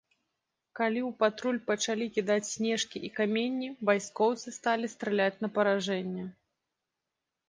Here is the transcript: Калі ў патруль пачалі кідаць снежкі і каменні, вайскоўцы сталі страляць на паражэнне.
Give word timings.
Калі 0.77 0.99
ў 0.99 1.11
патруль 1.21 1.57
пачалі 1.67 2.07
кідаць 2.15 2.47
снежкі 2.53 2.97
і 3.09 3.11
каменні, 3.17 3.69
вайскоўцы 3.89 4.47
сталі 4.55 4.89
страляць 4.95 5.37
на 5.45 5.51
паражэнне. 5.59 6.25